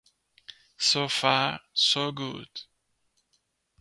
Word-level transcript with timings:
So 0.79 1.07
Far, 1.09 1.59
So 1.75 2.11
Good... 2.11 2.47